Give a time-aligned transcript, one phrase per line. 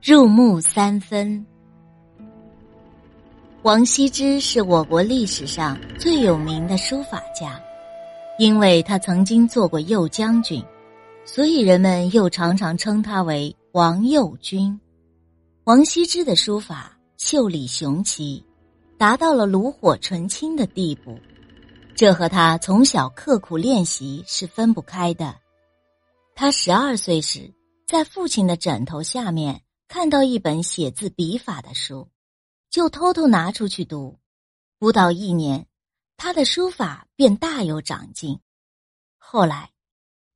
[0.00, 1.44] 入木三分。
[3.62, 7.60] 王羲之是我国历史上最有名的书法家，
[8.38, 10.64] 因为他曾经做过右将军，
[11.24, 14.80] 所以人们又常常称他为王右军。
[15.64, 18.42] 王羲之的书法秀丽雄奇，
[18.96, 21.18] 达到了炉火纯青的地步，
[21.96, 25.34] 这和他从小刻苦练习是分不开的。
[26.36, 27.52] 他十二岁时，
[27.84, 29.60] 在父亲的枕头下面。
[29.88, 32.10] 看到一本写字笔法的书，
[32.68, 34.18] 就偷偷拿出去读。
[34.78, 35.66] 不到一年，
[36.18, 38.38] 他的书法便大有长进。
[39.16, 39.72] 后来，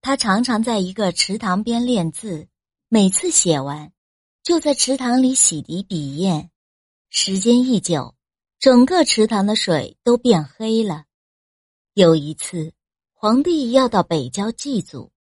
[0.01, 2.49] 他常常在一个池塘边练字，
[2.89, 3.93] 每次写完，
[4.43, 6.51] 就在池塘里洗涤笔砚。
[7.11, 8.15] 时间一久，
[8.59, 11.05] 整个池塘的水都变黑了。
[11.93, 12.73] 有一次，
[13.13, 15.13] 皇帝要到北郊祭祖，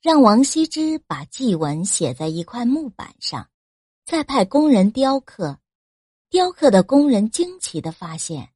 [0.00, 3.50] 让王羲之把祭文写在一块木板上。
[4.10, 5.60] 再派工人雕刻，
[6.30, 8.48] 雕刻的工人惊奇的发现，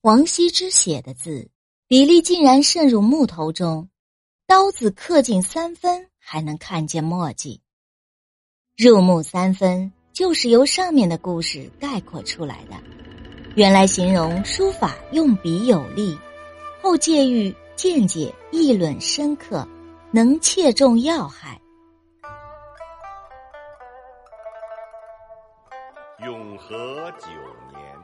[0.00, 1.48] 王羲之写的字
[1.86, 3.88] 比例竟然渗入木头中，
[4.48, 7.60] 刀子刻进三分还能看见墨迹。
[8.76, 12.74] 入木三分就是由上面的故事概括出来的，
[13.54, 16.18] 原来形容书法用笔有力，
[16.82, 19.68] 后借喻见解议论深刻，
[20.10, 21.60] 能切中要害。
[26.24, 27.28] 永和九
[27.68, 27.94] 年，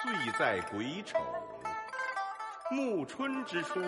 [0.00, 1.18] 岁在癸丑，
[2.70, 3.78] 暮春之初，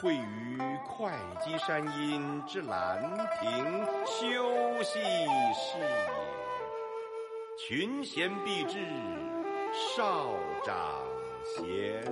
[0.00, 3.00] 会于会稽山阴之兰
[3.40, 4.98] 亭休息
[5.54, 6.10] 事也。
[7.56, 8.84] 群贤毕至，
[9.72, 10.26] 少
[10.64, 11.04] 长
[11.44, 12.02] 咸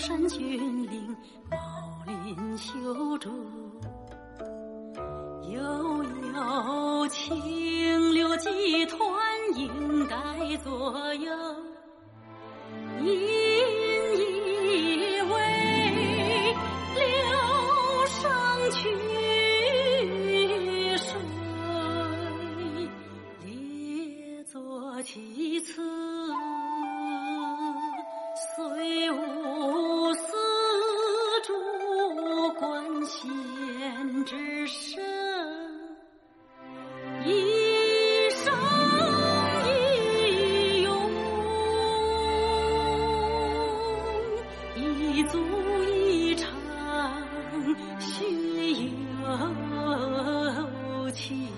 [0.00, 0.58] 山峻
[0.90, 1.16] 岭，
[1.50, 1.58] 茂
[2.06, 3.28] 林修竹，
[5.52, 6.02] 悠
[6.32, 8.48] 悠清流几
[8.86, 8.96] 湍，
[9.56, 11.30] 应该左右。
[45.24, 45.38] 足
[45.84, 46.48] 一场
[47.98, 48.24] 血
[49.28, 51.48] 友情。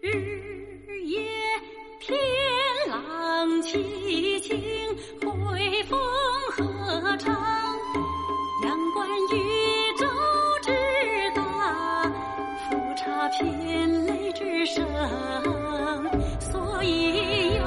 [0.00, 0.08] 日
[1.04, 1.28] 夜
[2.00, 2.18] 天
[2.88, 4.61] 朗气清。
[13.32, 14.86] 天雷之声
[16.38, 17.64] 所以有